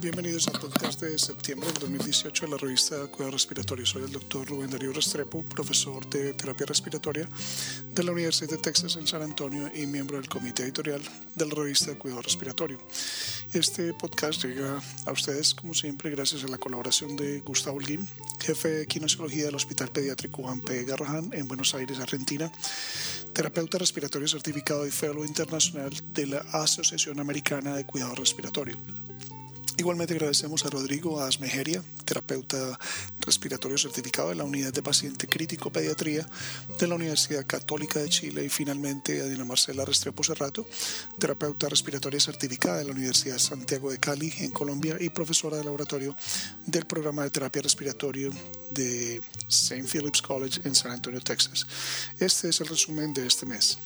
[0.00, 3.84] Bienvenidos al podcast de septiembre del 2018 de la revista Cuidado Respiratorio.
[3.84, 7.28] Soy el doctor Rubén Darío Restrepo, profesor de terapia respiratoria
[7.92, 11.02] de la Universidad de Texas en San Antonio y miembro del comité editorial
[11.34, 12.78] de la revista Cuidado Respiratorio.
[13.52, 18.08] Este podcast llega a ustedes, como siempre, gracias a la colaboración de Gustavo Holguín,
[18.40, 20.84] jefe de kinesiología del Hospital Pediátrico Juan P.
[20.84, 22.50] Garrahan en Buenos Aires, Argentina,
[23.34, 28.78] terapeuta respiratorio certificado y fellow internacional de la Asociación Americana de Cuidado Respiratorio.
[29.80, 32.78] Igualmente agradecemos a Rodrigo Asmejeria, terapeuta
[33.20, 36.26] respiratorio certificado de la Unidad de Paciente Crítico Pediatría
[36.78, 40.66] de la Universidad Católica de Chile y finalmente a Dina Marcela Restrepo Cerrato,
[41.18, 46.14] terapeuta respiratoria certificada de la Universidad Santiago de Cali en Colombia y profesora de laboratorio
[46.66, 48.32] del programa de terapia respiratorio
[48.72, 49.84] de St.
[49.84, 51.66] Philip's College en San Antonio, Texas.
[52.18, 53.78] Este es el resumen de este mes.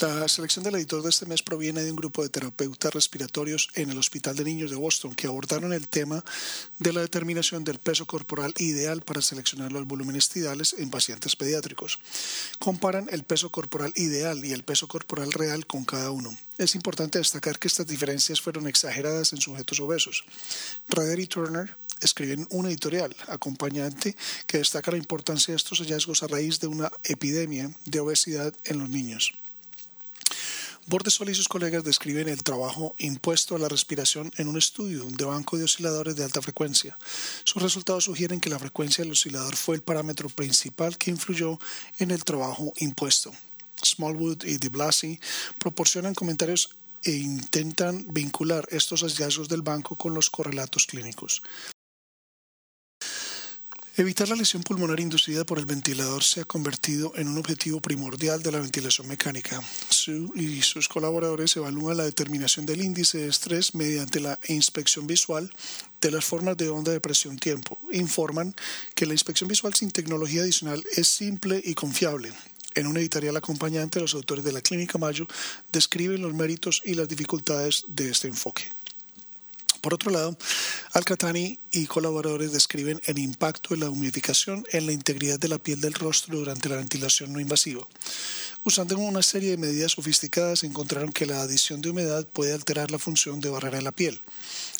[0.00, 3.90] La selección del editor de este mes proviene de un grupo de terapeutas respiratorios en
[3.90, 6.24] el Hospital de Niños de Boston que abordaron el tema
[6.78, 11.98] de la determinación del peso corporal ideal para seleccionar los volúmenes tidales en pacientes pediátricos.
[12.58, 16.34] Comparan el peso corporal ideal y el peso corporal real con cada uno.
[16.56, 20.24] Es importante destacar que estas diferencias fueron exageradas en sujetos obesos.
[20.88, 26.26] Rader y Turner escriben un editorial acompañante que destaca la importancia de estos hallazgos a
[26.26, 29.34] raíz de una epidemia de obesidad en los niños.
[30.90, 35.24] Bordesol y sus colegas describen el trabajo impuesto a la respiración en un estudio de
[35.24, 36.98] banco de osciladores de alta frecuencia.
[37.44, 41.60] Sus resultados sugieren que la frecuencia del oscilador fue el parámetro principal que influyó
[42.00, 43.30] en el trabajo impuesto.
[43.84, 45.20] Smallwood y De Blasi
[45.60, 46.70] proporcionan comentarios
[47.04, 51.40] e intentan vincular estos hallazgos del banco con los correlatos clínicos.
[54.00, 58.42] Evitar la lesión pulmonar inducida por el ventilador se ha convertido en un objetivo primordial
[58.42, 59.60] de la ventilación mecánica.
[59.90, 65.52] Su y sus colaboradores evalúan la determinación del índice de estrés mediante la inspección visual
[66.00, 67.78] de las formas de onda de presión-tiempo.
[67.92, 68.54] Informan
[68.94, 72.32] que la inspección visual sin tecnología adicional es simple y confiable.
[72.74, 75.26] En un editorial acompañante, los autores de la Clínica Mayo
[75.72, 78.79] describen los méritos y las dificultades de este enfoque.
[79.80, 80.36] Por otro lado,
[80.92, 85.80] Alcatani y colaboradores describen el impacto de la humidificación en la integridad de la piel
[85.80, 87.86] del rostro durante la ventilación no invasiva.
[88.62, 92.98] Usando una serie de medidas sofisticadas, encontraron que la adición de humedad puede alterar la
[92.98, 94.20] función de barrera de la piel.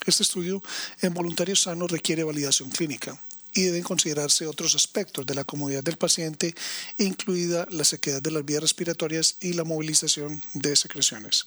[0.05, 0.63] Este estudio
[1.01, 3.19] en voluntarios sanos requiere validación clínica
[3.55, 6.55] y deben considerarse otros aspectos de la comodidad del paciente,
[6.99, 11.47] incluida la sequedad de las vías respiratorias y la movilización de secreciones.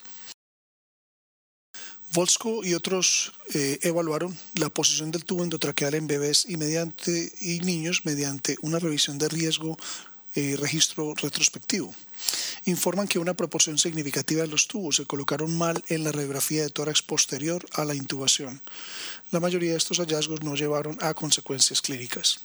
[2.14, 8.56] Volsco y otros eh, evaluaron la posición del tubo endotraqueal en bebés y, niños mediante
[8.62, 9.78] una revisión de riesgo
[10.36, 11.92] y registro retrospectivo.
[12.66, 16.70] Informan que una proporción significativa de los tubos se colocaron mal en la radiografía de
[16.70, 18.62] tórax posterior a la intubación.
[19.32, 22.42] La mayoría de estos hallazgos no llevaron a consecuencias clínicas.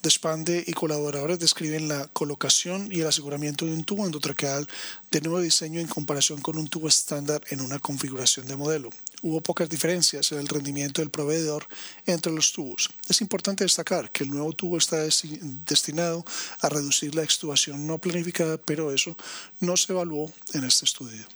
[0.00, 4.68] Despande y colaboradores describen la colocación y el aseguramiento de un tubo endotraqueal
[5.10, 8.90] de nuevo diseño en comparación con un tubo estándar en una configuración de modelo.
[9.22, 11.66] Hubo pocas diferencias en el rendimiento del proveedor
[12.06, 12.90] entre los tubos.
[13.08, 14.98] Es importante destacar que el nuevo tubo está
[15.66, 16.24] destinado
[16.60, 19.16] a reducir la extubación no planificada, pero eso
[19.58, 21.26] no se evaluó en este estudio.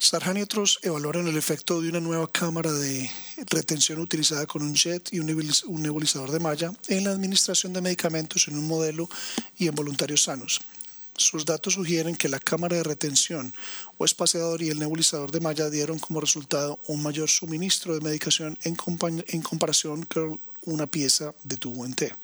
[0.00, 3.10] Sarhan y otros evaluaron el efecto de una nueva cámara de
[3.50, 8.46] retención utilizada con un jet y un nebulizador de malla en la administración de medicamentos
[8.46, 9.08] en un modelo
[9.58, 10.60] y en voluntarios sanos.
[11.16, 13.52] Sus datos sugieren que la cámara de retención
[13.98, 18.56] o espaciador y el nebulizador de malla dieron como resultado un mayor suministro de medicación
[18.62, 18.76] en,
[19.26, 22.14] en comparación con una pieza de tubo en T.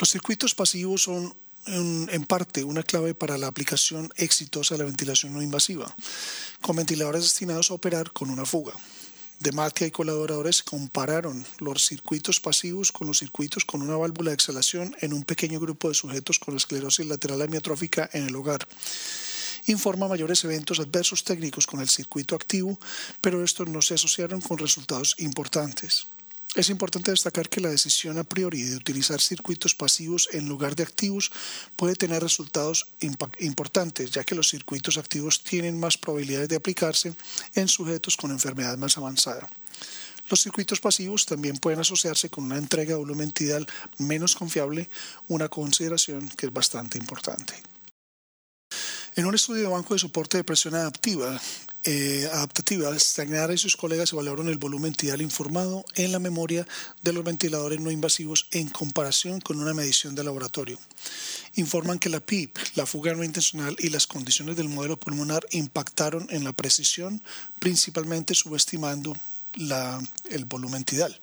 [0.00, 1.32] Los circuitos pasivos son
[1.70, 5.94] en, parte una clave para la aplicación exitosa de la ventilación no invasiva,
[6.60, 8.72] con ventiladores destinados a operar con una fuga.
[9.38, 14.94] Dematia y colaboradores compararon los circuitos pasivos con los circuitos con una válvula de exhalación
[15.00, 18.68] en un pequeño grupo de sujetos con esclerosis lateral amiotrófica en el hogar.
[19.66, 22.78] Informa mayores eventos adversos técnicos con el circuito activo,
[23.20, 26.06] pero estos no se asociaron con resultados importantes.
[26.56, 30.82] Es importante destacar que la decisión a priori de utilizar circuitos pasivos en lugar de
[30.82, 31.30] activos
[31.76, 32.88] puede tener resultados
[33.38, 37.14] importantes, ya que los circuitos activos tienen más probabilidades de aplicarse
[37.54, 39.48] en sujetos con enfermedad más avanzada.
[40.28, 43.66] Los circuitos pasivos también pueden asociarse con una entrega de volumen tidal
[43.98, 44.90] menos confiable,
[45.28, 47.54] una consideración que es bastante importante.
[49.14, 51.40] En un estudio de banco de soporte de presión adaptiva,
[51.84, 56.66] eh, adaptativa, Stagnara y sus colegas evaluaron el volumen tidal informado en la memoria
[57.02, 60.78] de los ventiladores no invasivos en comparación con una medición de laboratorio.
[61.54, 66.26] Informan que la PIP, la fuga no intencional y las condiciones del modelo pulmonar impactaron
[66.30, 67.22] en la precisión,
[67.58, 69.16] principalmente subestimando
[69.54, 71.18] el volumen tidal.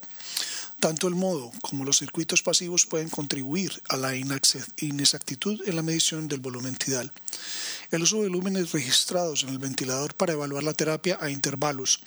[0.80, 6.28] Tanto el modo como los circuitos pasivos pueden contribuir a la inexactitud en la medición
[6.28, 7.12] del volumen tidal.
[7.92, 12.02] El uso de volúmenes registrados en el ventilador para evaluar la terapia a intervalos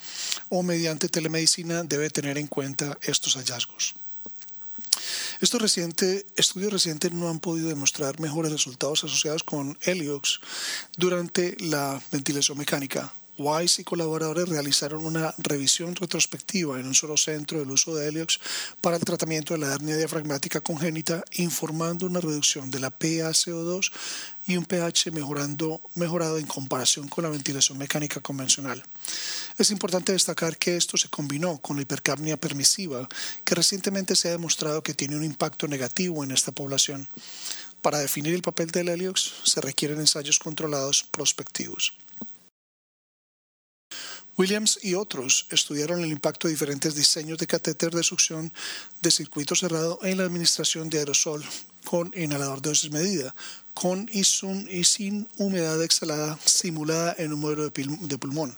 [0.49, 3.95] o mediante telemedicina debe tener en cuenta estos hallazgos.
[5.41, 5.79] Estos
[6.37, 10.39] estudios recientes no han podido demostrar mejores resultados asociados con Heliox
[10.99, 17.59] durante la ventilación mecánica, Wise y colaboradores realizaron una revisión retrospectiva en un solo centro
[17.59, 18.39] del uso de Heliox
[18.83, 23.93] para el tratamiento de la hernia diafragmática congénita, informando una reducción de la PaCO2
[24.47, 28.83] y un pH mejorando, mejorado en comparación con la ventilación mecánica convencional.
[29.57, 33.09] Es importante destacar que esto se combinó con la hipercapnia permisiva,
[33.47, 37.09] que recientemente se ha demostrado que tiene un impacto negativo en esta población.
[37.81, 41.95] Para definir el papel del Heliox se requieren ensayos controlados prospectivos.
[44.41, 48.51] Williams y otros estudiaron el impacto de diferentes diseños de catéter de succión
[49.03, 51.45] de circuito cerrado en la administración de aerosol
[51.85, 53.35] con inhalador de dosis medida,
[53.75, 58.57] con y, sin humedad exhalada simulada en un modelo de pulmón.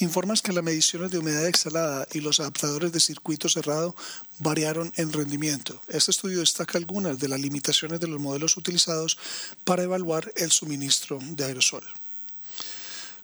[0.00, 3.94] Informas que las mediciones de humedad exhalada y los adaptadores de circuito cerrado
[4.40, 5.80] variaron en rendimiento.
[5.86, 9.18] Este estudio destaca algunas de las limitaciones de los modelos utilizados
[9.62, 11.84] para evaluar el suministro de aerosol.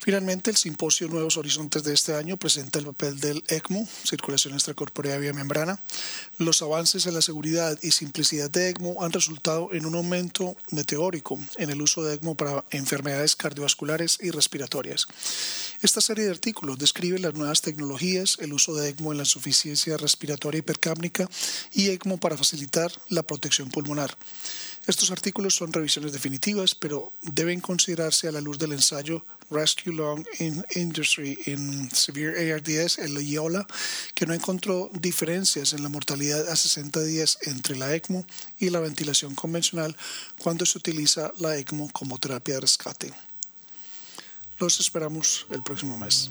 [0.05, 5.17] Finalmente, el simposio Nuevos Horizontes de este año presenta el papel del ECMO, circulación extracorpórea
[5.17, 5.81] vía membrana.
[6.39, 11.39] Los avances en la seguridad y simplicidad de ECMO han resultado en un aumento meteórico
[11.57, 15.07] en el uso de ECMO para enfermedades cardiovasculares y respiratorias.
[15.83, 19.97] Esta serie de artículos describe las nuevas tecnologías, el uso de ECMO en la insuficiencia
[19.99, 21.31] respiratoria hipercápnica
[21.73, 24.17] y ECMO para facilitar la protección pulmonar.
[24.87, 30.27] Estos artículos son revisiones definitivas, pero deben considerarse a la luz del ensayo Rescue Long
[30.41, 33.67] in Industry in Severe ARDS, el IOLA,
[34.15, 38.27] que no encontró diferencias en la mortalidad a 60 días entre la ECMO
[38.59, 39.97] y la ventilación convencional
[40.39, 43.13] cuando se utiliza la ECMO como terapia de rescate.
[44.59, 46.31] Los esperamos el próximo mes.